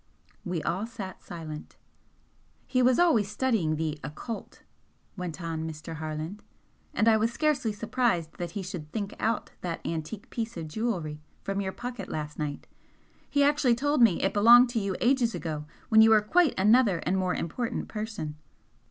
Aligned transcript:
We 0.43 0.63
all 0.63 0.87
sat 0.87 1.21
silent. 1.21 1.77
"He 2.65 2.81
was 2.81 2.97
always 2.97 3.29
studying 3.29 3.75
the 3.75 3.99
'occult'" 4.03 4.63
went 5.15 5.39
on 5.39 5.69
Mr. 5.69 5.97
Harland 5.97 6.41
"And 6.91 7.07
I 7.07 7.17
was 7.17 7.31
scarcely 7.31 7.71
surprised 7.71 8.39
that 8.39 8.53
he 8.57 8.63
should 8.63 8.91
'think 8.91 9.13
out' 9.19 9.51
that 9.61 9.79
antique 9.85 10.31
piece 10.31 10.57
of 10.57 10.69
jewellery 10.69 11.21
from 11.43 11.61
your 11.61 11.71
pocket 11.71 12.09
last 12.09 12.39
night. 12.39 12.65
He 13.29 13.43
actually 13.43 13.75
told 13.75 14.01
me 14.01 14.19
it 14.23 14.33
belonged 14.33 14.69
to 14.71 14.79
you 14.79 14.95
ages 14.99 15.35
ago, 15.35 15.65
when 15.89 16.01
you 16.01 16.09
were 16.09 16.21
quite 16.21 16.55
another 16.59 16.97
and 17.05 17.15
more 17.15 17.35
important 17.35 17.87
person!" 17.87 18.37